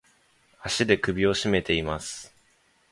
[0.65, 2.33] 足で首をしめています。